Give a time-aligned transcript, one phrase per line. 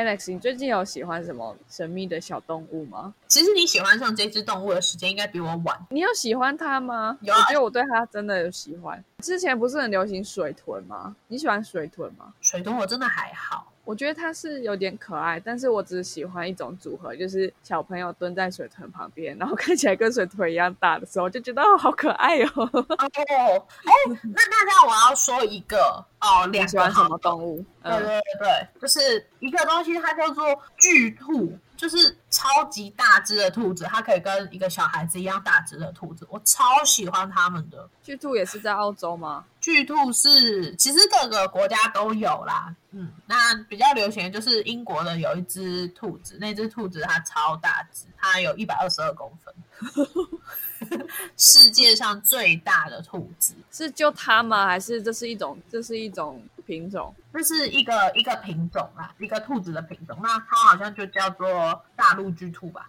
[0.00, 3.12] Alex，你最近有喜欢什么神秘的小动物吗？
[3.28, 5.78] 其实你喜欢上这只动物的时间应该比我晚。
[5.90, 7.18] 你有喜欢它吗？
[7.20, 9.02] 有啊我觉得我对它真的有喜欢。
[9.18, 11.14] 之前不是很流行水豚吗？
[11.28, 12.32] 你喜欢水豚吗？
[12.40, 22.50] 水豚我真的还好，我觉得它是有点可爱，但是我只喜欢一种组合，就是小朋友蹲在水豚旁边，然后看起来跟水豚一样大的时候，就觉得哦，好可爱哦。
[22.56, 27.62] 哦，哎，那那这样我要说一个哦，两个你喜欢什么动物？
[27.82, 30.44] 对对对，就是一个东西，它叫做
[30.76, 37.88] 巨兔，就是超级大只的兔子，它可以跟一个小孩子一样大只的兔子，我超喜欢它们的。
[38.02, 39.44] 巨兔也是在澳洲吗？
[39.60, 49.54] 巨兔是其实各个国家都有啦，嗯，那比较流行的就是英国的有一只兔子，那只兔子它超大只，它有一百二十二公分，
[51.36, 53.54] 世界上最大的兔子。
[53.72, 54.66] 是就它吗？
[54.66, 57.12] 还是这是一种这是一种品种？
[57.32, 60.16] 这是一个一个品种啊，一个兔子的品种。
[60.22, 62.88] 那它好像就叫做大陆巨兔吧？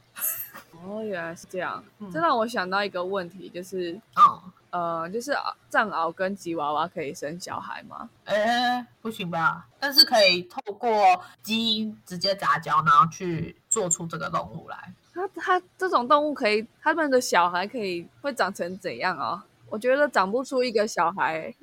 [0.83, 1.83] 哦，原来是这样。
[1.97, 5.35] 嗯这让我想到一个问题，就是哦、呃，就是
[5.67, 8.07] 藏獒跟吉娃娃可以生小孩吗？
[8.25, 9.65] 哎，不行吧？
[9.79, 14.93] 但是可以透过基因直接杂交，然后去做出这个动物来。
[15.13, 19.43] 它它这种动物可以，它们的小孩可以会长成怎样啊？
[19.69, 21.53] 我觉得长不出一个小孩，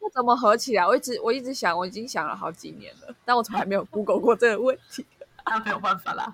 [0.00, 0.86] 那那怎么合起来？
[0.86, 5.06] 我一直我一直想，我已经想了好几年了，但我从来没有 Google 过这个问题。
[5.46, 6.32] 那没有办法啦。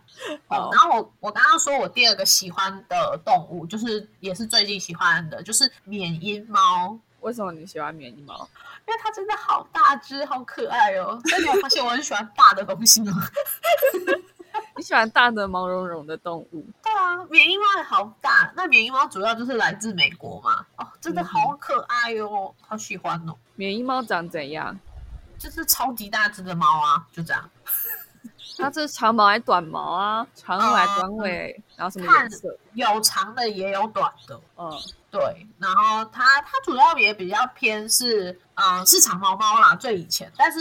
[0.49, 8.49] 好哦，然后我我刚刚说我第二个喜欢的动物，就是也是最近喜欢的，就是缅因猫，为什么你喜欢缅因猫？
[8.87, 11.21] 因为它真的好大只，好可爱哦。
[11.31, 13.13] 但你有发现我很喜欢大的东西吗？
[14.77, 16.67] 你喜欢大的毛茸茸的动物？
[16.83, 18.53] 对啊，缅因猫也好大。
[18.57, 23.35] 那缅因猫主要就是来自美国嘛，哦，真的好可爱哦，好喜欢哦。
[23.55, 24.79] 缅因猫长怎样？
[25.39, 27.51] 就是超级大只的猫啊，就这样。
[28.59, 30.27] 它这是长毛还是短毛啊？
[30.35, 31.63] 长尾短尾？
[31.77, 32.57] 然后什么颜色？
[32.75, 34.71] 有长的也有短的，嗯，
[35.11, 35.47] 对。
[35.59, 40.33] 然后它它主要也比较偏是，嗯、是长毛猫啦，最以前。
[40.37, 40.59] 但是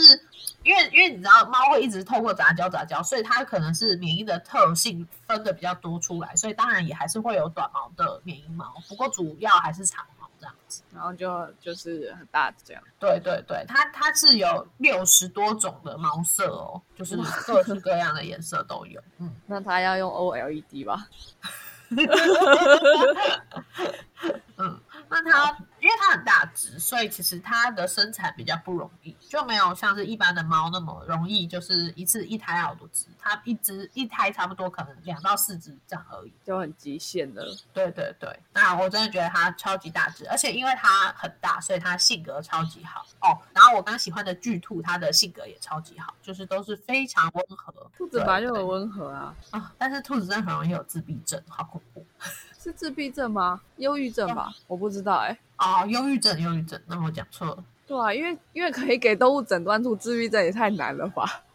[0.62, 10.04] 因为因为你知道猫会一直透过杂交杂交，所以它可能是免疫的特性分的比较多出来，所以当然也还是会有短毛的免疫猫，不过主要还是长
[10.46, 10.82] 样子。
[10.94, 12.82] 然后就就是很大这样。
[12.98, 19.00] 对对对，它它是有六十多种的毛色哦，就是各式各样的颜色都有。
[19.18, 21.06] 嗯， 那它要用 OLED 吧？
[24.58, 33.06] 嗯，那它因为它很大只，所以其实它的生产比较不容易，就没有像是一般的猫那么容易，就是一次一胎好多只。
[33.20, 36.32] 它一只一胎差不多可能两到四只这样而已。
[36.44, 37.46] 就很极限的。
[37.72, 43.38] 对对对，那我真的觉得它超级大只，而且因为它很大，所以它性格超级好哦。
[43.54, 47.72] 然后我刚喜欢的巨兔，它的性格也超级好，就是都是非常温和。
[47.96, 52.04] 兔子本来就很温和啊，啊、但是兔子真的很容易有自闭症，好恐怖
[52.66, 53.60] 是自闭症吗？
[53.76, 54.52] 忧郁症吧？
[54.66, 57.64] 我不知道哎、哦，忧郁症，忧郁症，那我讲错了。
[57.86, 61.24] 对啊，因为因为可以给动物诊断出自闭症也太难了吧，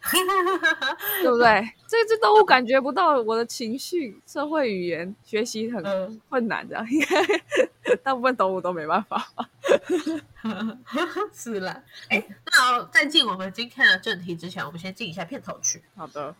[1.22, 1.70] 对不对？
[1.86, 9.28] 这只动物感觉不到我的情绪、社会语言，学习很嗯，困难，这样应该 大部分动物都没办法。
[11.34, 11.82] 是啦。
[12.08, 15.82] 哎，那在进我们今天的正题之前，我们先进一下片头曲。
[15.94, 16.34] 好的，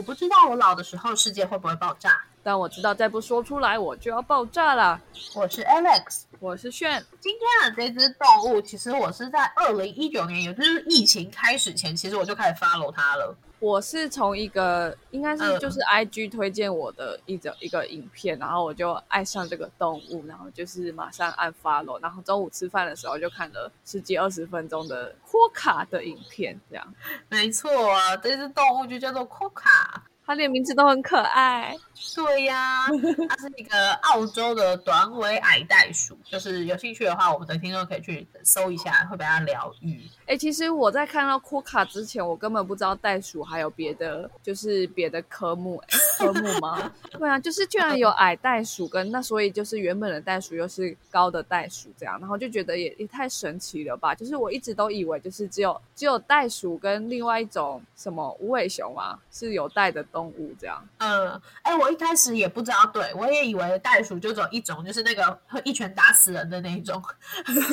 [0.00, 2.18] 我不知道我老的时候世界会不会爆炸。
[2.42, 4.98] 但我知道再不说出来我就要爆炸了。
[5.34, 6.22] 我是 Alex。
[6.38, 13.36] 我是炫，今天的这只动物，其实我是在二零一九年，也就是疫情开始前，其实我就开始 follow 它了。
[13.60, 26.94] 我是从一个应该是嗯就是 IG 推荐我的一则一个影片，然后我就爱上这个动物，然后就是马上按 follow，然后中午吃饭的时候就看了十几二十分钟的库卡的影片，这样
[27.28, 30.09] 没错啊，这只动物就叫做 Coca。
[30.30, 31.74] 它连名字都很可爱。
[32.14, 32.86] 对呀、
[33.28, 40.00] 它是一个澳洲的短尾矮袋鼠，就是有兴趣的话，我们的听众可以去搜一下，会被它疗愈。
[40.26, 46.90] 哎、其实我在看到库卡之前，我根本不知道袋鼠还有别的，就是别的科目，诶 科目吗？
[47.10, 54.14] 对啊，就是居然有矮袋鼠跟那，所以就是原本的袋鼠又是高的袋鼠这样，然后就觉得也也太神奇了吧！
[54.14, 60.86] 就是我一直都以为就是只有只有袋鼠跟另外一种什么无尾熊啊是有袋的动动物这样。
[60.98, 67.02] 嗯，哎，我一开始也不知道，对我也以为袋鼠就只有一种，就是那个会一拳打死人的那一种，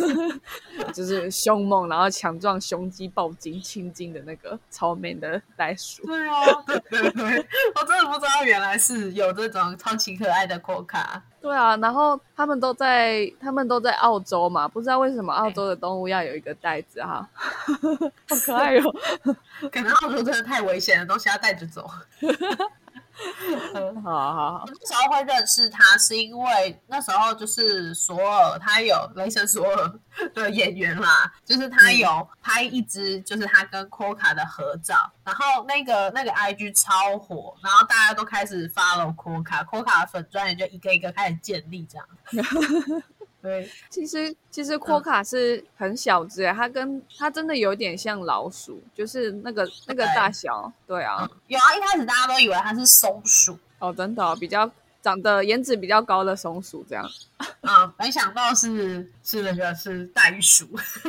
[0.94, 6.06] 就是凶猛，然后强壮、胸肌暴筋、青筋的那个超 man 的袋鼠。
[6.06, 11.22] 对啊，对对对，我真的不知道原来是有这种超级可爱的扩卡。
[11.40, 17.28] 对啊，然后他们都在他们都在澳洲嘛，不知道为什么澳洲的动物要有一个袋子哈，
[18.28, 18.82] 好可爱哟！
[19.72, 21.90] 可能澳洲真的太危险了，东西要带着走。
[24.04, 29.94] 好好好，那时候会认识他，是因为那时候就是索尔，他有雷神索尔
[30.34, 42.08] 的演员啦，就是他有拍一支，就是他跟 Coca 的合照，然后那个那个 IG 超火，然后大家都开始 follow 库卡，库卡的粉钻也就一个一个开始建立这样。
[43.48, 50.70] 对，其实其实阔卡是很小只诶，它跟它真的有点像老鼠，就是那个那个大小。
[50.86, 54.70] 对啊，有啊，一开始大家都以为它是松鼠哦，真的比较
[55.02, 57.10] 长得颜值比较高的松鼠这样。
[57.62, 60.68] 啊， 没想到是是那个是袋鼠。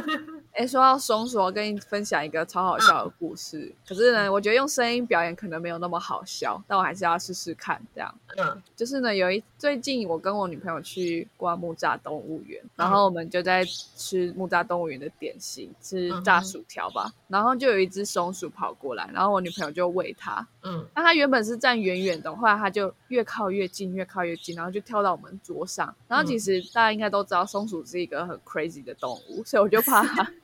[0.53, 3.73] 哎，说到松鼠，我跟你分享一个超好笑的故事。
[3.87, 7.81] 可是呢，我觉得用声音表演可能没有那么好笑，但我还是要试试看。
[7.95, 17.13] 这样，嗯，就是呢，有一最近我跟我女朋友去逛木栅动物园，然后我们就在吃木栅动物园的点心，吃炸薯条吧。
[17.29, 20.45] 然后就有一只松鼠跑过来，然后我女朋友就喂它。
[20.63, 25.95] 嗯，那它原本是站远远的，后来它就越靠越近，越靠越近，然后就跳到我们桌上。
[26.09, 30.31] 然后其实大家应该都知道，松鼠是一个很 crazy 的动物，所以我就怕它。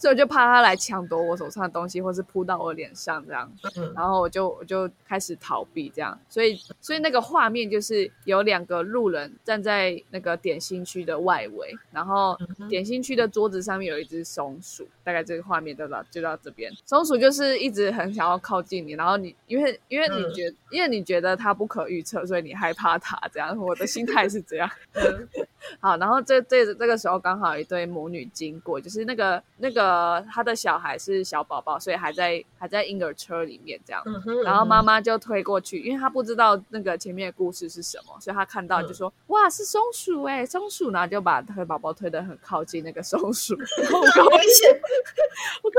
[0.00, 3.52] 所以我就怕它来抢夺我手上的东西，或是扑到我脸上这样，
[3.94, 6.18] 然后我就我就开始逃避这样。
[6.26, 12.34] 所以所以那个画面就是有两个路人站在那个点心区的外围，然后
[12.66, 16.72] 点心区的桌子上面有一只松鼠，大概这个画面就到就到这边。
[16.86, 23.54] 松鼠就是一直很想要靠近你，然后你因为因为你觉得因为你觉得它不可预测，所以你害怕它这样。
[23.54, 24.70] 我的心态是这样。
[25.80, 34.02] 好，然后这这这个时候刚好一对母女经过，就是那个那个他的小孩是小宝宝，所以还在还在婴儿车里面这样，
[34.44, 43.54] 然后妈妈就推过去，因为他不知道那个前面的故事是什么，所以他看到就说哇是松鼠哎松鼠，然后就把他的宝宝推得很靠近那个松鼠，
[44.14, 44.80] 好危险，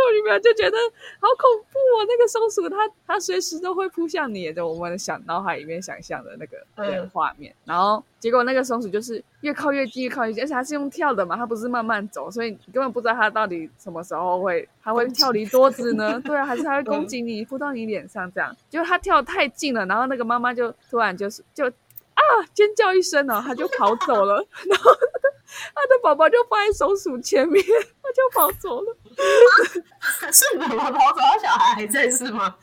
[0.02, 0.78] 我跟我女朋友就觉得
[1.20, 8.04] 好恐怖哦，那个松鼠它它随时都会扑向你，就我们想脑海里面想象的那个那个画面，然后。
[8.22, 16.22] 结果那个松鼠就是越靠越近，越靠越近，而且它是用跳的嘛，它不是慢慢走，所以你根本不知道它到底什么时候会，它会跳离桌子呢？
[16.24, 18.56] 对啊，还是它会攻击你，扑到你脸上这样？
[18.70, 22.22] 结果它跳太近了，然后那个妈妈就突然就是就啊
[22.54, 24.36] 尖叫一声呢，它就跑走了，
[24.70, 24.92] 然后
[25.74, 27.66] 它的宝宝就放在松鼠前面，
[28.01, 28.98] 它就跑走了。
[30.32, 32.56] 是妈妈跑走，小孩还在是吗？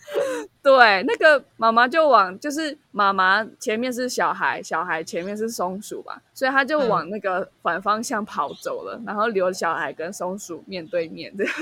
[0.62, 11.44] 对，那个妈妈就往就是妈妈前面是小孩，小孩前面是松鼠吧，所以他就往那个反方向跑走了，然后留小孩跟松鼠面对面的。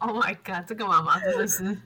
[0.00, 1.76] Oh my god，这个妈妈真的是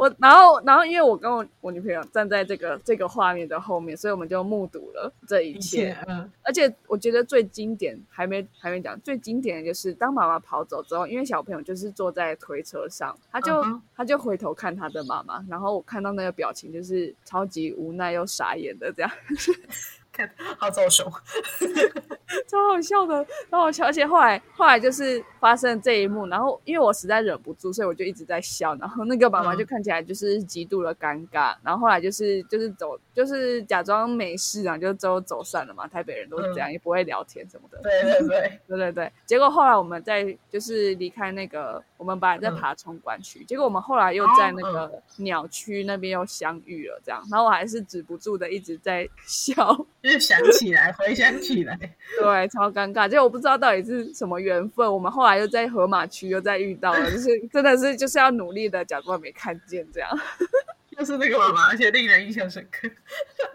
[0.00, 5.96] 我，然后然后因为我跟我我女朋友站在这个这个画面的后面，所以我们就目睹了这一切。
[6.08, 13.62] 嗯，而且我觉得最经典还没还没讲，最经典的就是当妈妈跑走之后，因为小朋友就是坐在推车上，他就
[13.94, 19.10] 他就回头看他的妈妈，然后我看到那个表情就是超级无奈又傻眼的这样。
[20.56, 21.04] 好走手，
[22.48, 23.84] 超好笑的，超好笑。
[23.84, 28.74] 而且后来后来就是发生这一幕，然后因为我实在忍不住，所以我就一直在笑。
[28.76, 31.54] 然后那个妈妈就看起来就是极度的尴尬。
[31.62, 35.86] 然后后来就是就是走，就是假装没事啊，就走走散了嘛。
[35.86, 37.78] 台北人都是这样，也不会聊天什么的。
[37.82, 39.12] 对对 对对对对。
[39.26, 47.22] 结果后来我们在就是离开那个，我们本来在爬冲关区，结果我们后来又在那个鸟区那边又相遇了，这样。
[47.30, 49.76] 然后我还是止不住的一直在 笑。
[50.02, 51.76] 就是想起来，回想起来，
[52.18, 53.08] 对，超尴尬。
[53.08, 60.08] 就我不知道到底是什么缘分，我们后来又在河马区又再遇到了，就是真的是就是要努力的假装没看见这样。
[60.96, 62.88] 就是那个妈妈，而且令人印象深刻。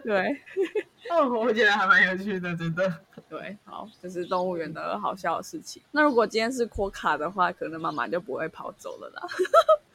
[0.02, 0.40] 对，
[1.10, 2.92] 哦，我觉得还蛮有趣的，真的。
[3.28, 5.82] 对，好，这是动物园的好笑的事情。
[5.90, 9.22] 那如果今天是扩卡的话，可能妈妈就不会跑走了啦。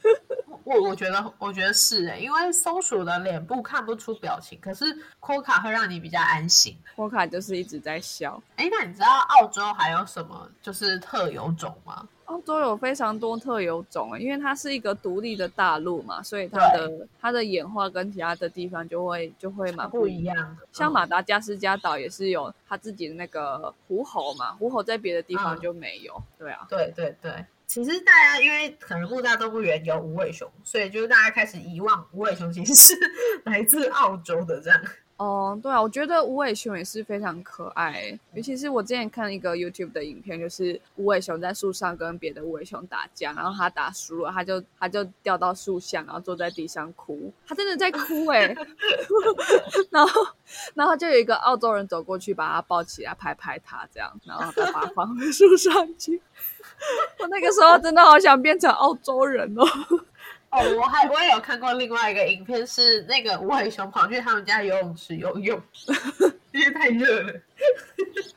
[0.66, 4.86] 我我觉得，我觉得是诶，因为松鼠的脸部看不出表情，可是
[5.20, 6.78] 扩卡会让你比较安心。
[6.96, 8.42] 扩卡就是一直在笑。
[8.58, 12.08] 哎，那你知道澳洲还有什么就是特有种吗？
[12.30, 20.58] 澳洲有非常多特有种，因为它是一个独立的大陆嘛，所以它的它的演化跟其他的地方就会就会蛮不一样。
[20.72, 26.22] 像马达加斯加岛也是有它自己的那个狐猴嘛，狐猴在别的地方就没有。
[26.38, 27.46] 对啊，对对对。
[27.66, 32.96] 其实大家因为可能木栅动物园有无尾熊，所以就是大家开始遗忘无尾熊其实是
[33.46, 34.82] 来自澳洲的这样。
[35.20, 48.56] 哦，对啊，我觉得无尾熊也是非常可爱，尤其是我之前看一个 YouTube 的影片，就是无尾熊在树上跟别的无尾熊打架，然后他打输了，他就他就掉到树下，然后坐在地上哭，他真的在哭哎，
[49.92, 50.28] 然后
[50.74, 56.22] 然后就有一个澳洲人走过去把他抱起来拍拍他这样，然后再把他放回树上去。
[57.20, 59.66] 我那个时候真的好想变成澳洲人哦。
[60.52, 65.62] 哦，我还我也有看过另外一个影片，是那个无尾熊跑去他们家游泳池游泳，
[66.52, 67.34] 因为太热了。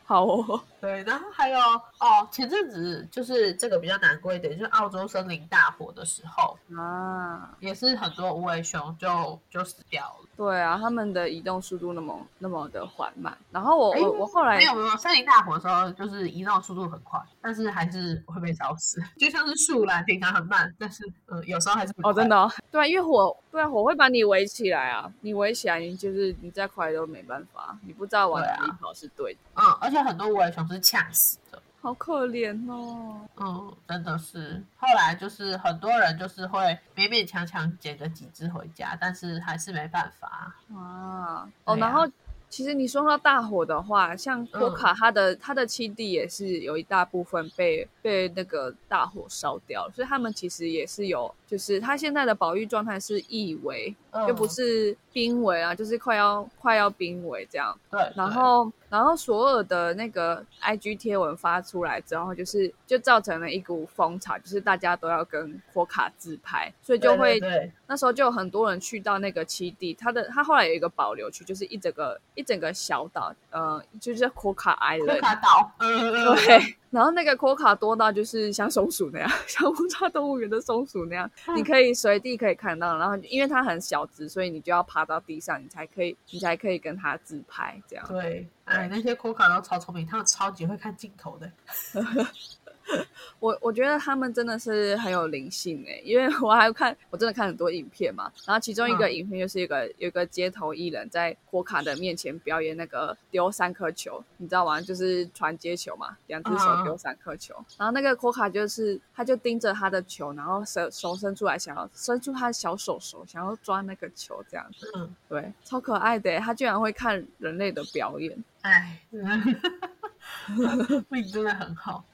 [0.05, 1.57] 好哦，对，然后还有
[2.01, 10.27] 哦，前阵子就是这个比较难过一点，就是澳洲森林大火的时候啊，也是很多无尾熊就就死掉了。
[10.37, 13.39] 对啊，他们的移动速度那么那么的缓慢。
[13.53, 19.01] 然后我我我后来没有没有森林大火的时候，就是移动速度很快，但是还是会被烧死。
[19.17, 29.41] 就像是树懒，平常很慢，但是呃有时候还是哦真的哦，对啊，因为火对啊火会把你围起来啊，你围起来，你就是你再快都没办法，你不知道往哪里跑是对的。
[29.55, 31.61] 嗯，而且很多无尾熊是呛死的。
[31.81, 34.63] 好可怜哦，嗯，真的是。
[34.77, 36.61] 后来就是很多人就是会
[36.95, 41.49] 勉勉强强捡个几只回家，但是还是没办法啊。
[41.65, 42.09] 哦，然后
[42.49, 51.33] 其实你说到大火的话，像波卡他的他的七弟也是有一大部分被被那个大火烧掉，所以他们其实也是有。
[51.47, 53.95] 就是他现在的保育状态是易危，
[54.27, 57.79] 就不是濒危啊，就是快要快要濒危这样。
[57.91, 67.39] 对，然后然后所有的那个 IG 贴文发出来之后，就是就造成了一股风潮，就是大家都要跟火卡自拍，所以就会
[67.87, 76.77] 那时候就有很多人去到那个基地，他的他后来有一个保留区，就是一整个一整个小岛，呃，就是火卡 Island，火卡岛， 对。
[76.93, 82.99] 然后那个扩卡多到就是像松鼠那样， 像木栅动物园的松鼠那样，你可以随地可以看到。
[82.99, 88.07] 然后因为它很小只，所以你就要爬到地上，你才可以，你才可以跟它自拍这样。
[88.07, 91.51] 对，哎，那些扩卡都超聪明，他们超级会看镜头的。
[93.39, 98.31] 我我觉得他们真的是很有灵性哎，因为我还看，我真的看很多影片嘛。
[98.47, 104.81] 然后其中一个影片就是一个有一个街头艺人，在火卡的面前表演那个丢三颗球，你知道吗？
[104.81, 107.55] 就是传接球嘛，两只手丢三颗球。
[107.79, 114.91] 然后那个火卡就是他就盯着他的球，然后手手伸出来，想要伸出他的小手手，想要抓那个球这样子。
[114.95, 119.01] 嗯，对，超可爱的，他居然会看人类的表演，哎。
[121.09, 122.05] 命真的很好，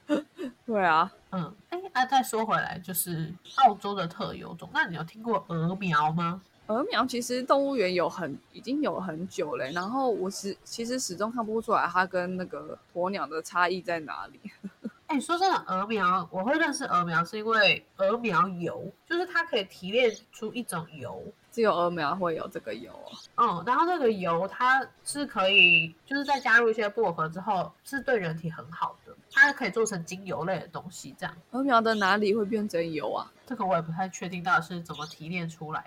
[0.69, 6.39] 对啊，嗯，哎，那再说回来，就是澳洲的特有种，那你有听过鹅苗吗？
[6.67, 14.39] 鹅苗其实动物园有很已经有很久了，然后我是其实始终看不出来它跟那个鸵鸟的差异在哪里。
[15.07, 21.19] 哎，说真的，鹅苗我会认识鹅苗是因为鹅苗油，就是它可以提炼出一种油。
[21.51, 22.91] 只有鹅苗会有这个油
[23.33, 31.15] 哦，嗯，然后这个油它是可以，就是再加入一些薄荷之后，是对人体很好的，它可以做成精油类的东西。
[31.17, 33.31] 这样，禾苗的哪里会变成油啊？
[33.45, 35.85] 这个我也不太确定，到底是怎么提炼出来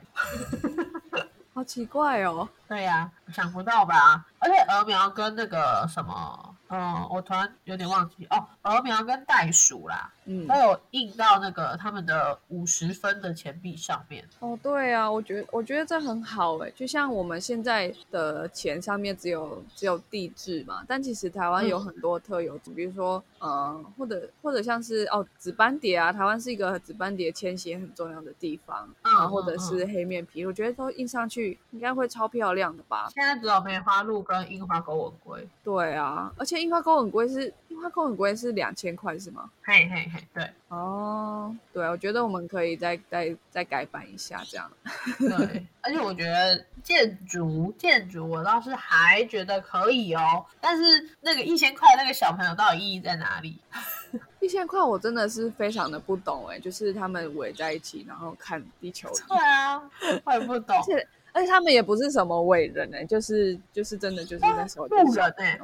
[1.12, 2.48] 的， 好奇怪哦。
[2.68, 4.24] 对呀，想不到吧？
[4.38, 6.56] 而且禾苗跟那个什么。
[6.72, 14.26] 嗯，我突然有点忘记哦，鹅苗跟袋鼠啦，嗯，都有印到那个他们的五十分的钱币上面。
[14.40, 33.10] 哦，对啊，我觉得我觉得这很好哎，就像我们现在的钱上面只有只有地质嘛，但其实台湾有很多特有，比如说呃，或者或者像是哦紫斑蝶啊，台湾是一个紫斑蝶迁徙很重要的地方，啊，或者是黑面皮，我觉得都印上去应该会超漂亮的吧。
[33.12, 35.46] 现在只有梅花鹿跟樱花狗吻龟。
[35.62, 36.61] 对啊，而且。
[36.62, 39.50] 樱花钩很贵，是樱花钩很贵，是两千块是吗？
[39.62, 44.70] 嘿嘿嘿，对，哦，对，我觉得我们可以再再再改版一下这样。
[45.18, 53.58] 对，而且我觉得建筑建筑我倒是还觉得可以哦，但是那个一千块那个小朋友到底意义在哪里？
[54.40, 59.08] 一千块我真的是非常的不懂哎，就是他们围在一起然后看地球。
[59.28, 59.82] 对啊，
[60.24, 60.76] 我也不懂。
[60.76, 61.06] 而且
[61.46, 65.60] 他们也不是什么伟人哎，就是就是真的就是那时候路人哎，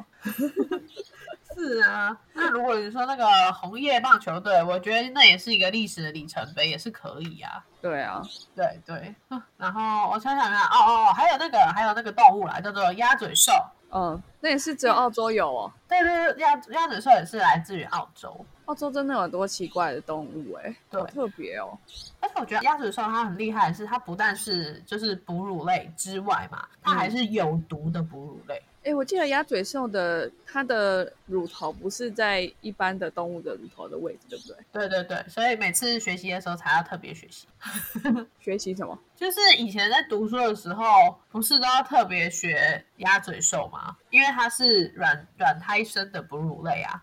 [1.54, 2.16] 是啊。
[2.32, 7.64] 那如果你说那个红叶棒球队，我觉得那也是一个历史的里程碑，也是可以啊。
[7.82, 8.22] 对啊，
[8.54, 9.14] 对对。
[9.56, 13.52] 然后我想想看，哦哦，还有那个还有那个动物啦，叫做鸭嘴兽。
[13.90, 15.72] 嗯，那也是只有澳洲有哦。
[15.88, 18.44] 对对对，鸭鸭嘴兽也是来自于澳洲。
[18.66, 21.78] 澳洲真的有很多奇怪的动物哎，好特别哦！
[22.20, 28.60] 而且我觉得鸭嘴兽它很厉害的是，它不但是就是哺乳类之外嘛，它还是有毒的哺乳类。
[28.88, 34.56] 哎，我记得鸭嘴兽的它的乳头不是在一般的动物的乳头的位置，对不对？
[34.72, 37.46] 对对对，所以每次学习的时候才要特别学习。
[38.40, 38.98] 学习什么？
[39.14, 43.94] 就是以前在读书的时候，不是都要特别学鸭嘴兽吗？
[44.08, 46.98] 因为它是软软胎生的哺乳类啊，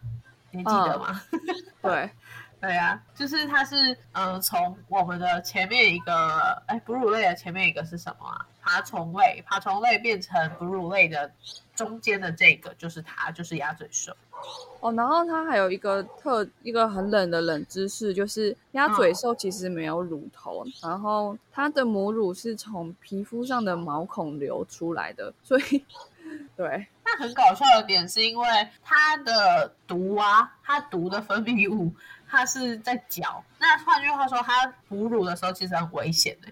[0.49, 1.21] 你记得吗？
[1.83, 2.09] 对。
[2.65, 8.43] 对啊，就是它是，呃，从我们的前面一个，哎，哺乳类的前面一个是什么啊？
[8.59, 11.31] 爬虫类，爬虫类变成哺乳类的
[11.75, 14.11] 中间的这个就是它，就是鸭嘴兽。
[14.79, 25.85] 哦，然后它还有一个特一个很冷的冷知识，就是鸭嘴兽其实没有乳头，然后它的母乳是从皮肤上的毛孔流出来的，所以，
[26.57, 26.87] 对。
[27.05, 28.47] 那很搞笑的点是因为
[28.83, 31.93] 它的毒啊，它毒的分泌物。
[32.27, 36.51] 它是在脚，那换句话说，它哺乳的时候其实很危险的。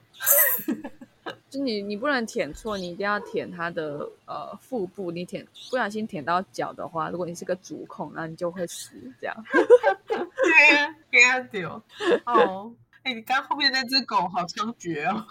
[1.50, 5.10] 就你，你不能舔错，你一定要舔它的呃腹部。
[5.12, 8.92] 你舔不小心舔到脚的话，如果你是个足控，那你就会死。
[9.20, 9.36] 这样。
[9.50, 11.20] 对呀，给
[11.52, 11.70] 丢。
[12.26, 15.26] 哦，哎，你刚后面那只狗好猖獗哦。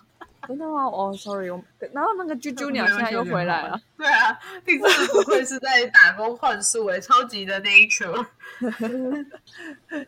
[0.47, 0.85] 真的吗？
[0.87, 3.81] 哦，sorry，我然后那个啾啾鸟现在又回来了。
[3.97, 8.27] 对啊，第四不愧是在打工换宿哎，超级的 nature。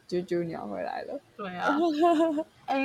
[0.08, 1.20] 啾啾鸟回来了。
[1.36, 1.76] 对啊。
[2.66, 2.82] 哎，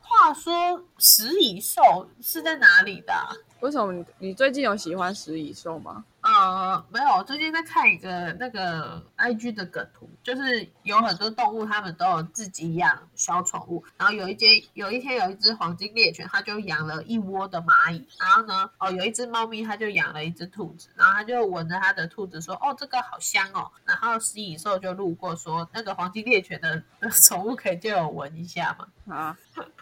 [0.00, 3.12] 话说食蚁兽是在哪里的？
[3.60, 6.04] 为什么你你最近有喜欢食蚁兽吗？
[6.38, 13.82] 呃，没有，最近在看一个那个 I G 的梗图，就是有很多动物，它们都有自己养小宠物。
[13.96, 18.06] 然后有一天，有一天有一只黄金猎犬，它就养了一窝的蚂蚁。
[18.20, 20.90] 然后呢，哦，有一只猫咪，它就养了一只兔子。
[20.94, 29.38] 然后它就闻着它的兔子说：“哦，这个好香哦。”然后食蚁兽就路过说：“那个黄金猎犬的 宠物可以借我闻一下吗？”啊。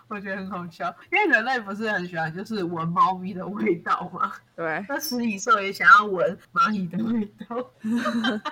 [0.09, 4.33] 我觉得很好笑，因为人类不是很喜欢就是闻猫咪的味道吗？
[4.55, 7.57] 对，那食蚁兽也想要闻蚂蚁的味道，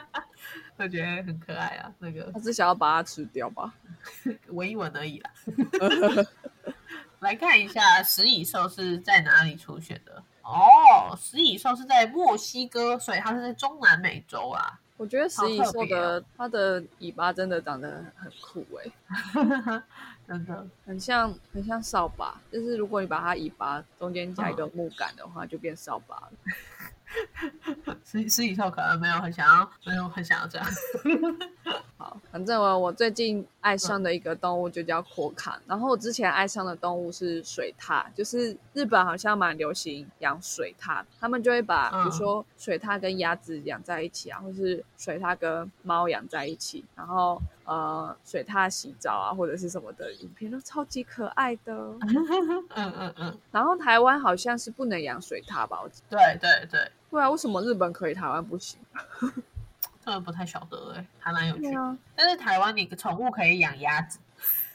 [0.76, 1.92] 我觉得很可爱啊。
[1.98, 3.72] 那个他是想要把它吃掉吧？
[4.48, 5.30] 闻一闻而已啦。
[7.20, 10.22] 来看一下食蚁兽是在哪里出现的？
[10.42, 14.80] 哦，食蚁兽是在墨西哥，所以它是在中南美洲啊。
[14.96, 19.82] 我觉得食蚁兽的它的尾巴真的长得很酷哎。
[20.26, 26.32] 真的很像，很像扫把，就是如果你把它尾巴中间加一个木杆的话，就变扫把了。
[28.02, 30.66] 私私底下可能没有很想要，没有很想要这样。
[31.98, 51.72] 好，反正我我最近爱上的一个动物就叫阔卡，然后我之前爱上的动物是水獭，就是日本好像蛮流行养水獭，他们就会把比如说水獭跟鸭子养在一起啊，或是水獭跟猫养在一起，然后呃水獭洗澡啊或者是什么的影片都超级可爱的。
[52.74, 53.38] 嗯嗯嗯。
[53.50, 55.82] 然后台湾好像是不能养水獭吧？
[56.08, 56.90] 对对对。
[57.10, 58.80] 对啊，为什么日本可以，台湾不行？
[60.04, 61.70] 这个不太晓得哎，还蛮有趣。
[62.16, 64.18] 但是台湾你宠物可以养鸭子。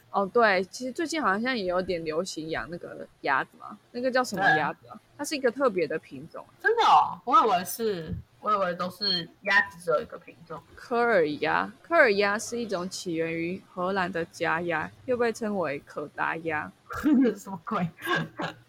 [0.09, 4.97] 哦，对，其实最近好像也有点流行养那个鸭子嘛，那个叫什么鸭子啊？
[5.17, 6.45] 它是一个特别的品种。
[6.61, 8.13] 真的哦，我以为是。
[8.39, 11.71] 我以为都是鸭子只有一个品种，科尔鸭。
[11.81, 16.71] 科尔鸭是一种起源于荷兰的家鸭，又被称为可达鸭。
[17.35, 17.89] 什么鬼？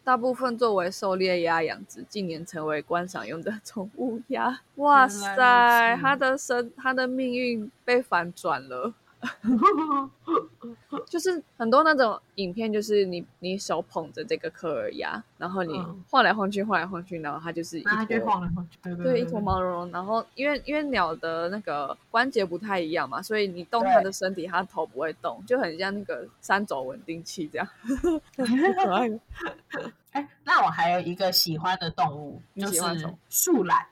[0.03, 4.61] 大部分作为狩猎鸭养殖，近年成为观赏用的宠物鸭。
[4.77, 8.93] 哇塞，它的生，它的命运被反转了。
[11.07, 19.91] 就是很多那种影片，就是你你手捧着这个科尔鸭，然后你晃来晃去，晃来晃去，然后它就是一坨晃来晃去，对对，一坨毛茸茸。
[19.91, 27.69] 然后因为因为鸟的那个关节不太一样嘛，所以你动它的身体，它头不会动，就很像那个三轴稳定器这样。
[28.37, 29.11] 可爱。
[30.13, 32.81] 哎，那我还有一个喜欢的动物，就是
[33.29, 33.87] 树懒。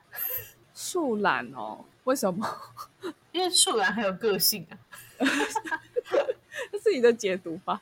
[0.73, 1.83] 树懒哦？
[2.05, 2.47] 为什么？
[3.33, 4.77] 因为树懒很有个性啊。
[6.71, 7.81] 这是你的解读吧？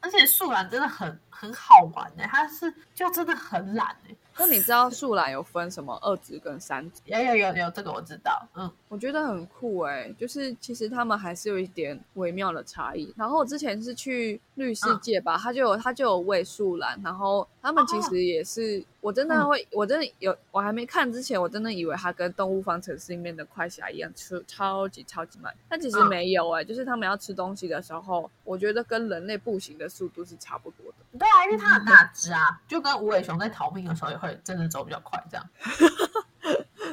[0.00, 4.14] 而且树懒真的很很好玩呢，它是就真的很懒哎。
[4.36, 7.00] 那你知道树懒有分什么二指跟三指？
[7.04, 8.46] 有有有有，这个我知道。
[8.54, 13.12] 嗯，我觉得很酷哎，就是其实他们还是有一点微妙的差异。
[13.16, 18.84] 然后我之前是去绿世界吧，他就有他就有喂树懒，然后他们其实也是。
[19.00, 25.54] 我真的会，我真的有，我还没看之前，我真的以为它跟《动物方程式》里面的快侠一样，吃超级超级慢。
[25.68, 31.18] 但其实没有哎，就是他们要吃东西的时候，我觉得跟人类步行的速度是差不多的。
[31.18, 35.46] 对啊，因为它很大只啊，就跟无尾熊在逃命的时候也会真的走比较快这样。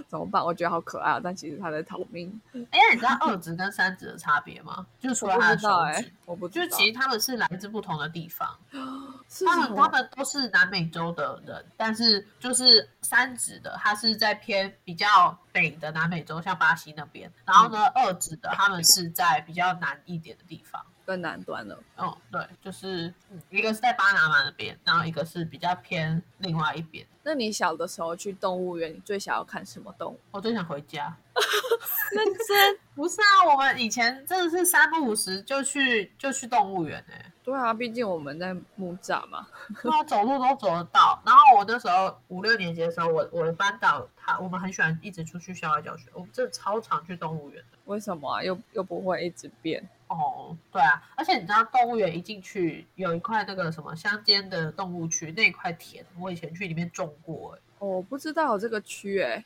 [0.08, 0.44] 怎么办？
[0.44, 2.42] 我觉得好可爱啊，但其实他在逃命。
[2.54, 4.86] 哎，你知道二指跟三指的差别吗？
[5.00, 8.58] 就是除了他的手指，我不就其实他们是来自不同的地方。
[9.30, 17.32] 是他们他们都是南美洲的人，但是就是三指的，他是在偏比较北的南美洲，像巴西那边。
[17.46, 20.86] 然后呢，二指的他们是在比较南一点的地方。
[21.06, 21.78] 更南端了。
[21.98, 23.14] 哦，对，就是
[23.50, 27.06] 一个是在巴拿马那边，然后一个是比较偏另外一边。
[27.24, 30.20] 那你小的时候去动物园，你最想要看什么动物？
[30.32, 31.16] 我最想回家。
[32.12, 32.80] 认真？
[32.96, 37.32] 不是啊，我们以前真的是三不五时就去就去动物园哎。
[37.44, 39.48] 对啊，毕竟我们在木栅嘛，
[39.82, 41.22] 对啊，走路都走得到。
[41.26, 47.78] 然后我那时候五六年级的时候，我我的班导他我们很喜欢一直出去校外教学，我们真的超常去动物园的。
[47.86, 48.44] 为什么啊？
[48.44, 49.88] 又又不会一直变？
[50.12, 59.44] 哦，对啊，而且你知道动物园一进去有一块那个什么乡间的动物区，那块田，我以前去里面种过，哎，我不知道有这个区，哎，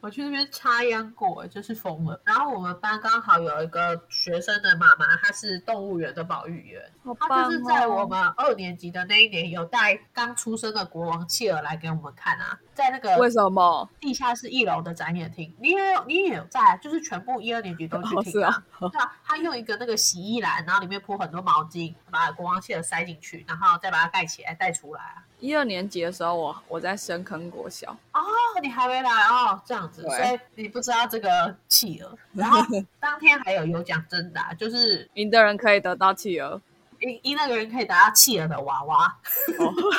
[0.00, 2.20] 我去那边插秧过，哎，真是疯了。
[2.24, 6.82] 然后我们班刚好有一个学生的妈妈，她是动物园的保育员，
[7.18, 19.94] 她就是在我们二年级的那一年有带刚出生的国王企鹅来给我们看啊，在那个为什么地下室一楼的展演厅，你也有你也有在，就是全部一二年级都去听啊，对啊，他用一个那个。
[20.04, 25.24] 洗衣篮，然后里面铺很多毛巾，把国王蟹塞进去，然后再把它盖起来，带出来啊。
[25.44, 28.22] 一二年级的时候，我我在深坑国小哦，
[28.62, 32.16] 你还没来哦，这样子，所以你不知道这个企鹅。
[32.32, 32.62] 然后
[32.98, 36.58] 当天还有有奖征答，就是赢的人可以得到企鹅，
[37.00, 39.14] 赢赢那个人可以得到企鹅的娃娃。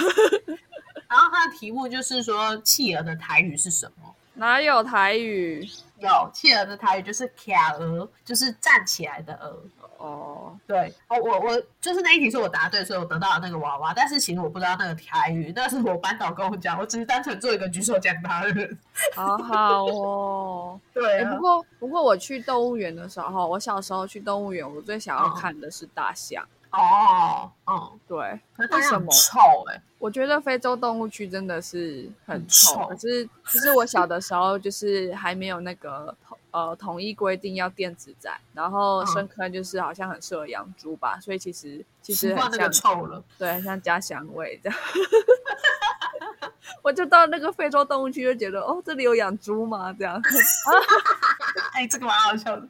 [1.08, 4.15] 然后它的题目就是说，企鹅的台语是什么？
[4.34, 5.69] 哪有台语？
[5.99, 9.62] 有企鹅的台语就是“卡鹅”，就是站起来的鹅。
[10.06, 13.94] 哦，对，哦，我我就是那一题是我答对，所以我得到了那个娃娃。
[13.94, 18.78] 但是其实我不知道那个台语，那是我班导跟我讲，我只是单纯做一个举手讲答的人。
[19.15, 21.26] 好好哦， 对。
[21.26, 26.44] 不过不过我去动物园的时候，我小时候去动物园，我最想要看的是大象。
[26.44, 26.48] 哦，
[27.68, 28.18] 嗯，对，
[28.72, 29.40] 为什么臭？
[29.70, 32.88] 哎，我觉得非洲动物区真的是很臭。
[32.88, 36.16] 可是其实我小的时候就是还没有那个
[36.52, 44.80] 呃统一规定要电子展，然后深坑就是好像很适合养猪吧，所以其实其实很像臭了，对，很像家乡味这样。
[46.82, 49.96] 我就到那个非洲动物区就觉得哦，这里有养猪吗？
[49.98, 50.22] 这样，
[51.74, 52.68] 哎，这个蛮好笑的。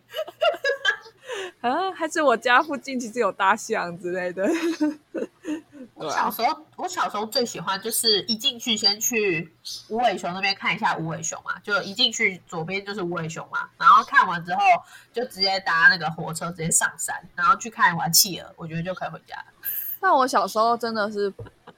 [1.62, 4.48] 啊，还是我家附近其实有大象之类的。
[5.93, 9.54] 我小时候，我小时候最喜欢就是一进去先去
[9.89, 14.60] 无尾熊那边看一下无尾熊嘛，就一进去左边就是无尾熊嘛，然后看完之后
[15.13, 19.45] 就直接搭那个火车直接上山，然后去看完企鹅，我觉得就可以回家了。
[20.02, 21.34] 那我小时候真的是。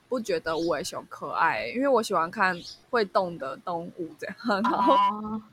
[0.10, 2.58] 不觉得无尾熊可爱，因为我喜欢看
[2.90, 4.36] 会动的动物这样。
[4.64, 4.96] 然后，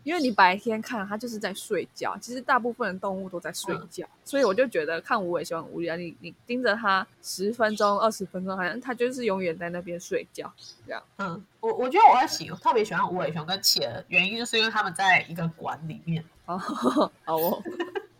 [0.04, 5.96] 因为你白天看它就是在睡觉，其实大部分的动物都在睡觉，所以我就觉得看无尾熊很无聊。
[5.96, 10.52] 你你盯着它十分钟、二十分钟，好像它就是永远在那边睡觉
[10.86, 11.02] 这样。
[11.18, 16.24] 嗯，我我觉得我会喜特别喜欢无尾熊跟企鹅，原因就是因为他们在一个馆里面。
[16.46, 17.62] 哦，好哦，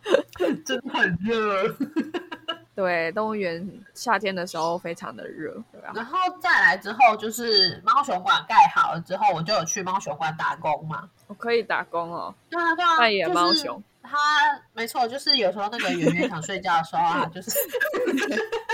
[0.65, 1.77] 真的很热。
[2.75, 5.55] 对，动物园夏天的时候非常的热，
[5.95, 11.09] 然后再来之后就是猫熊馆盖好了之后，我就有去猫熊馆打工嘛。
[11.27, 13.83] 我可以打工哦，对啊对啊，扮演猫熊。
[14.03, 14.19] 他
[14.75, 17.51] 没错，就是有时候那个圆圆想睡觉的时候啊， 就是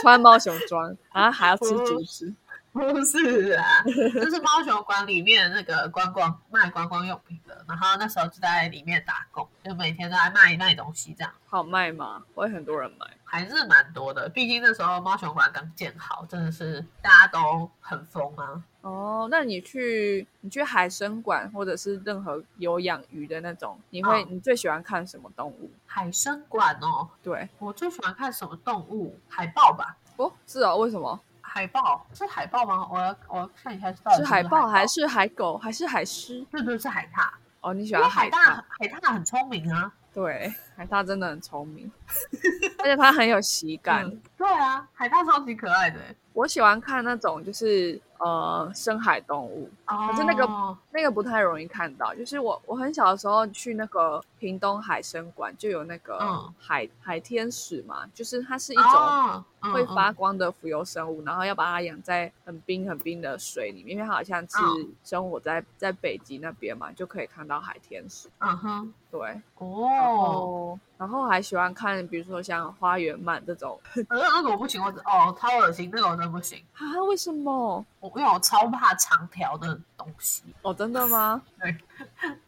[0.02, 2.34] 穿猫熊装，然后还要吃竹子。
[2.72, 12.22] 不是啊，就是猫熊馆里面那个观光卖观光用品的，然后那时候就在里面打工，就每天都在卖卖东西，这样好卖吗？
[12.34, 14.29] 会很多人买，还是蛮多的。
[14.29, 18.61] 毕竟那时候猫熊馆刚建好，真的是大家都很疯啊。
[18.81, 25.71] 哦，那你去你去海参馆或者是任何有养鱼的那种，你会你最喜欢看什么动物？
[25.87, 29.16] 海参馆哦，对我最喜欢看什么动物？
[29.29, 29.97] 海豹吧？
[30.16, 31.21] 哦，是啊，为什么？
[31.40, 32.88] 海豹是海豹吗？
[32.90, 36.45] 我要我要看一下，是海豹还是海狗还是海狮？
[36.51, 37.29] 对对，是海獭。
[37.61, 38.61] 哦，你喜欢海獭？
[38.69, 39.93] 海獭很聪明啊。
[40.12, 41.88] 对，海獭真的很聪明，
[42.83, 44.11] 而且它很有喜感。
[44.37, 45.99] 对啊，海獭超级可爱的。
[46.33, 50.49] 我喜欢看那种就是呃深海动物，可是那个
[50.93, 52.14] 那个不太容易看到。
[52.14, 56.18] 就是我我很小的时候去那个屏东海参馆，就有那个
[56.59, 64.57] 海海天使嘛，就是它是一种会发光的浮游生物，然后要把它养在很冰很冰的水里面，因为它好像是
[65.05, 68.29] 生活在在北极那边嘛，就可以看到海天使。
[68.38, 70.81] 嗯哼，对哦。
[70.96, 76.85] 然后还喜欢看，比如说像花园鳗这种，那 那个我不行，我哦超恶心，那个我真的不行啊！
[77.09, 77.85] 为什么？
[78.00, 80.42] 我因为我超怕长条的东西。
[80.62, 81.40] 哦，真的吗？
[81.61, 81.74] 对。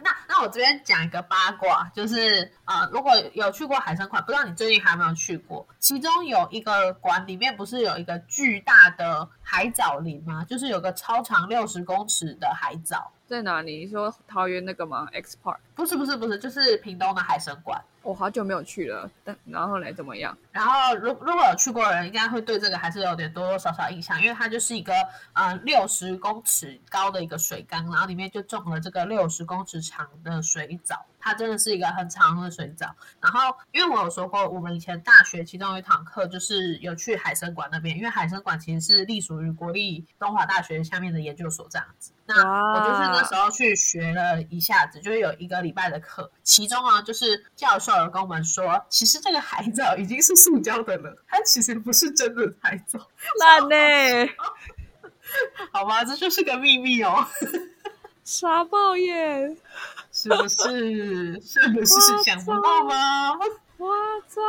[0.02, 5.66] 那那那我这边讲一个八卦，就是呃，如果有去过海参馆，不知道你最近还有没有去过？
[5.78, 10.44] 其中有一个馆里面不是有一个巨大的海藻林吗？
[10.44, 13.12] 就是有个超长六十公尺的海藻。
[13.26, 13.84] 在哪里？
[13.84, 15.56] 你说桃园那个吗？X Park？
[15.74, 17.80] 不是不是不是，就是屏东的海参馆。
[18.02, 20.36] 我好久没有去了，但然后来怎么样？
[20.50, 24.92] 然后如如果有去过的人，应该会对这个还是有点多多少少印象，因为它就是一个
[25.34, 32.86] 呃六十公尺高的一个水缸，然后里面就种了这个六十公尺长的水藻，它真的是一个很长的水藻。
[33.20, 42.12] 然后因为我有说过，我们以前大学其中有一堂课就是有去海参馆那边，因为海参馆其实是隶属于国立东华大学下面的研究所这样子。
[42.24, 42.34] 那
[42.72, 52.98] 我就是那时候去学了一下子，就是有一个礼拜的课，其中啊就是教授有跟我们说，其实这个海藻已经是塑胶的了，它其实不是真的海藻。
[53.40, 54.32] 烂呢？
[55.72, 57.26] 好吧，这就是个秘密哦。
[58.24, 59.56] 傻爆耶！
[60.12, 61.40] 是不是？
[61.42, 63.32] 是不是想不到吗？
[63.78, 63.88] 哇
[64.28, 64.40] 操！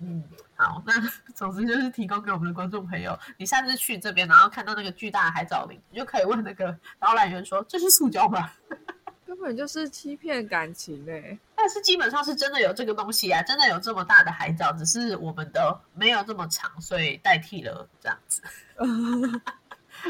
[0.00, 0.22] 嗯。
[0.54, 0.92] 好，那
[1.34, 8.48] 总之就是提供给我们的观众朋友，你下次去这边，然后看到那个巨大的海藻林，你就可以问那个导览员说：“这是塑胶吗？”
[9.26, 11.36] 根本就是欺骗感情哎！
[11.56, 18.42] 但是基本上是真的有这个东西啊，真的有这么大的海藻，只是我们的没有这么长，所以代替了这样子。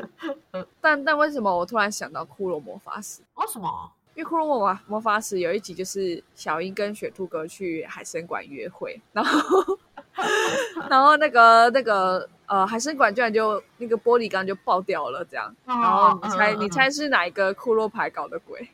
[0.81, 3.23] 但但为什么我突然想到骷髅魔法师？
[3.35, 3.91] 为什么？
[4.15, 9.79] 因为骷髅魔法魔法师有一集就是小樱跟雪兔哥去海参馆约会，然后。
[10.91, 15.57] 然后那个那个呃，海参馆居然就那个玻璃缸就爆掉了，这样。
[15.65, 18.69] 然后你猜你猜是哪一个骷髅牌搞的鬼？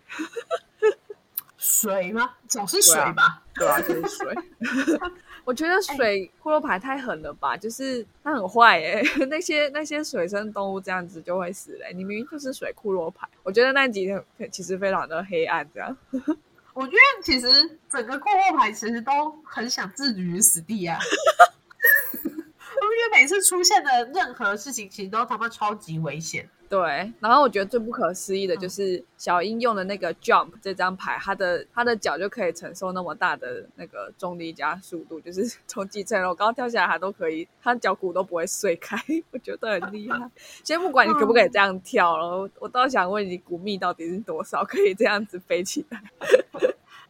[1.56, 2.32] 水吗？
[2.48, 3.40] 总是水吧？
[3.54, 4.34] 对啊，就是水。
[5.48, 11.90] 我觉得水骷髅牌太狠了吧，就是它很坏哎， 那些那些水生动物这样子就会死嘞。
[11.94, 15.96] 你明明就是水骷髅牌，我觉得那几天其实非常的黑暗，这样。
[16.74, 17.48] 我觉得其实
[17.88, 21.57] 整个骷髅牌其实都很想置于死地啊，因
[22.98, 26.48] 为每次出现的任何事情其实都他妈超级危险。
[26.68, 38.98] 对，然后我觉得最不可思议的就是小英用的那个 jump 这张牌，他的他的脚就可以承受那么大的那个重力加速度，就是 从几层楼高跳下来，他都可以，他脚骨都不会碎开，
[39.32, 40.30] 我觉得很厉害。
[40.62, 46.02] 先不管你可不可以这样跳了，我倒想问你，骨密到底是多少，可以这样子飞起来？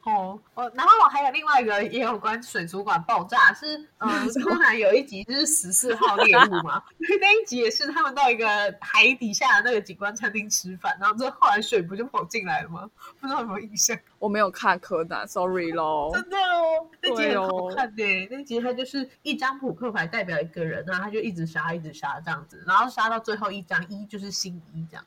[0.05, 6.83] 哦，哦然后我还有另外一个也有关水族馆爆炸，是 嗯，突然有一集就是十四号猎物嘛，
[7.21, 8.47] 那一集也是他们到一个
[8.81, 12.89] 海底下的那个景观餐厅吃饭，然后这后来水不就跑进来了吗？
[13.21, 13.99] 不知道有没有印象？
[14.19, 16.11] 我没有看柯南，sorry 咯。
[16.15, 25.05] 真的哦，那集很好看的，那集它就是一张扑克牌代表一个人，然后他就一直杀一直杀这样子，然后杀到最后一张一就是新一这样。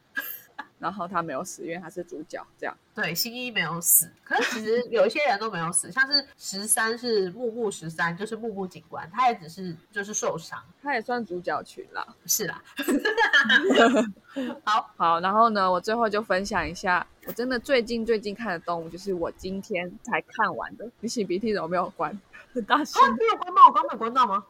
[0.82, 2.46] 然后他没有死，因为他是主角。
[2.58, 12.06] 这样对，新一没有死，可是其实有一些人都没有死，像是十三是木木十三，就是木木警官，他也只是就是受伤，他也算主角群啦。
[12.26, 12.62] 是啦，
[14.66, 20.90] 好好，然后呢，我最后就分享一下，我真的最近最近看的动物，就是我今天才看完的。
[21.00, 22.20] 你擤鼻涕怎么没有关？
[22.54, 23.62] 很 大声，你有关吗？
[23.68, 24.44] 我刚没关到吗？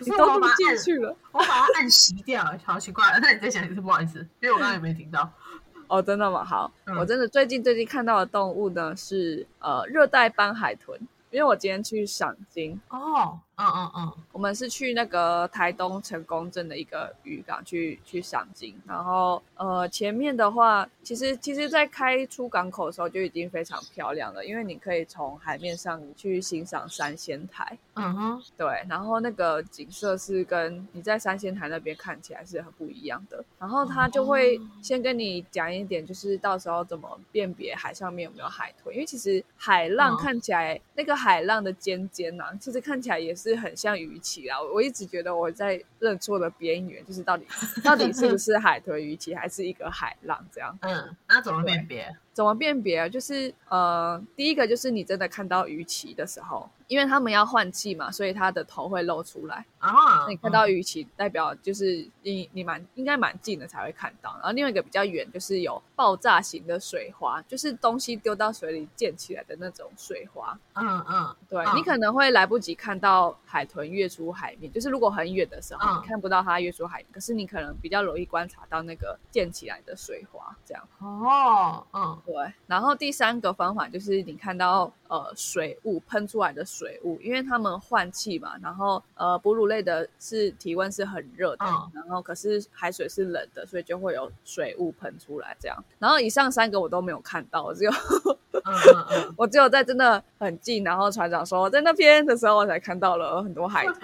[0.00, 3.04] 你都进去了，我把它按熄掉，好奇怪。
[3.22, 5.30] 那你再讲一次，不好意思，因为我刚刚也没听到。
[5.88, 6.44] 哦，真的吗？
[6.44, 10.98] 好，我真的最近最近看到的动物呢是呃热带斑海豚。
[11.30, 41.14] 因为我今天去赏金哦，嗯嗯嗯，我们是去那个台东成功镇的一个渔港去去赏金，然后呃前面的话，其实其实在开出港口的时候就已经非常漂亮了，因为你可以从海面上去欣赏三仙台，嗯哼，对，然后那个景色是跟你在三仙台那边看起来是很不一样的，然后他就会先跟你讲一点，就是到时候怎么辨别海上面有没有海豚，因为其实海浪看起来那个。
[41.24, 44.60] 海浪的尖尖呐，其实看起来也是是很像鱼鳍啊。
[44.60, 47.46] 我一直觉得我在认错的边缘，就是到底
[47.82, 50.76] 到底是不是海豚鱼鳍，还是一个海浪这样？
[50.82, 52.14] 嗯，那怎么辨别？
[52.34, 53.08] 怎么辨别？
[53.08, 60.26] 就是呃，第一个就是你真的看到鱼鳍的时候，因为他们要换气嘛，所以它的头会露出来啊。
[60.28, 64.32] 你看到鱼鳍，代表就是你你蛮应该蛮近的才会看到。
[64.34, 70.58] 然后另外一个比较远，就是有爆炸型的水花，就是东西丢到水里溅起来的那种水花。
[70.74, 80.82] 嗯嗯，对你可能会来不及看到海豚跃出海面，就是如果很远的时候，你看不到它跃出海面，可是你可能比较容易观察到那个溅起来的水花，这样。
[80.98, 82.20] 哦，嗯。
[82.26, 82.34] 对，
[82.66, 95.76] 然后第三个方法就是你看到呃水雾喷出来的水雾，因为他们换气嘛，然后呃哺乳类的是体温是很热的，嗯然后可是海水是冷的，所以就会有水雾喷出来这样。
[95.98, 103.96] 然后以上三个我都没有看到，我只有嗯嗯嗯， 我只有在真的很近，然后船长说我在那边的时候，我才看到了很多海豚。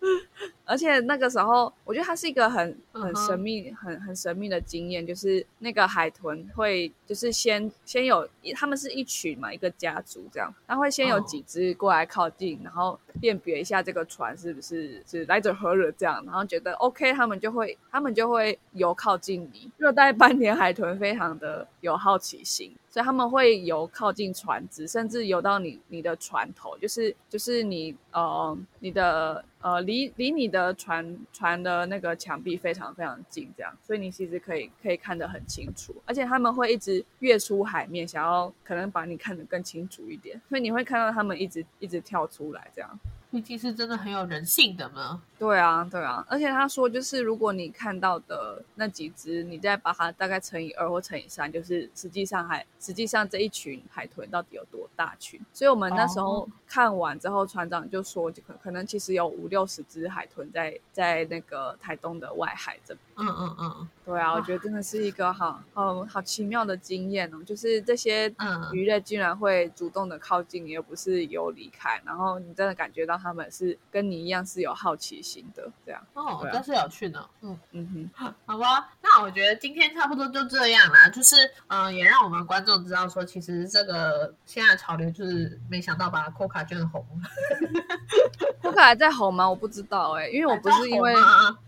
[0.68, 19.70] 而且那个时候，我觉得它是一个很很神秘、很很神秘的经验，就是那个海豚会就是先先有，他们是一群嘛，一个家族这样，它会先有哦几只过来靠近，然后辨别一下这个船是不是是来者何人这样，然后觉得 OK，他们就会他们就会游靠近你。
[19.78, 42.98] 热带斑点海豚非常的有好奇心，所以他们会游靠近船只，甚至游到你你的船头，就是就是你呃你的呃离离你的船船的那个墙壁非常非常近，这样，所以你其实可以可以看得很清楚，而且他们会一直跃出海面，想要可能把你看得更清楚一点，所以你会看到他们一直一直跳出来这样。
[43.30, 45.22] 毕竟是真的很有人性的嘛。
[45.38, 55.40] 对啊，对啊，而且他说，就是如果你看到的那几只，你再把它大概乘以二或乘以三，就是实际上海实际上这一群海豚到底有多大群？
[55.52, 62.98] 所以我们那时候哦看完之后，船长就说，就可可能其实有五六十只海豚在在那个台东的外海这边。
[63.18, 77.24] 嗯嗯嗯对啊，我觉得真的是一个好好好奇妙的经验哦，就是这些嗯鱼类竟然会主动的靠近你，而不是游离开，然后你真的感觉到它们是跟你一样是有好奇心的，这样，哦，对啊真是有趣呢。
[77.42, 81.08] 嗯，嗯哼，好吧，那我觉得今天差不多就这样啦。
[81.08, 81.36] 就是
[81.68, 87.28] 嗯、呃也让我们观众知道说，其实这个现在潮流就是没想到把 Coca 圈红了。
[88.62, 89.48] 库卡还在红吗？
[89.48, 91.14] 我不知道哎、因为我不是因为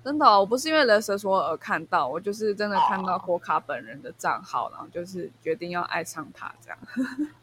[0.04, 6.78] 真的哦、我不是因为雷蛇说而看到，我就是真的看到哦库卡本人的账号，然后就是决定要爱上他这样。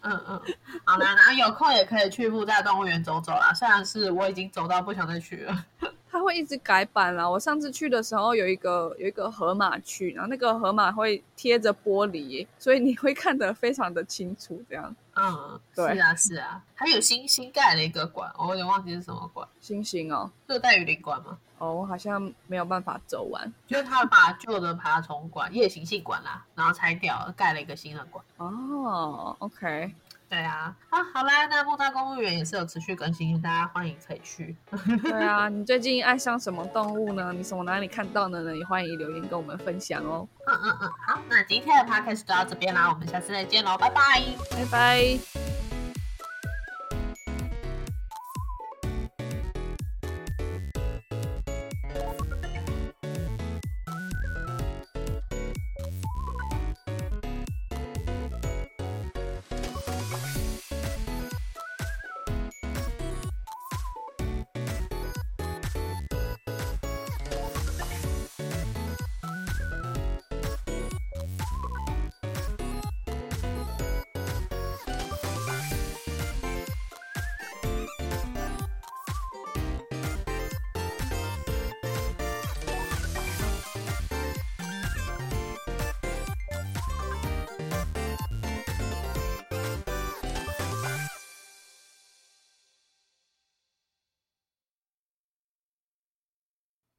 [0.02, 0.41] 嗯嗯，
[0.86, 3.54] 好啦，然后有空也可以去木栅动物园走走啦。
[3.54, 5.66] 虽然是我已经走到不想再去了。
[6.10, 7.30] 它会一直改版啦。
[7.30, 14.64] 我上次去的时候有一个有一个河马区，然后那个河马会贴着玻璃，所以你会看得非常的清楚。
[14.70, 21.38] 这样，嗯，对是啊是啊，还有新新盖了一个馆，我有点忘记是什么馆，星星哦，热带雨林馆吗？
[21.60, 28.24] 哦，我好像没有办法走完就是他把旧的爬虫馆、夜行性馆啦，然后拆掉了，盖了一个新的馆。
[28.38, 29.36] 哦。
[29.40, 29.94] OK，
[30.30, 34.56] 对啊，啊，好啦，那木栅公务员也是有持续更新，大家欢迎可以去。
[35.02, 37.32] 对啊，你最近爱上什么动物呢？
[37.34, 38.56] 你从哪里看到的呢？
[38.56, 40.28] 也欢迎留言跟我们分享哦。
[40.46, 44.02] 嗯嗯嗯，好，那今天的 podcast 就到这边啦，我们下次再见喽，拜拜。
[44.52, 45.47] 拜拜。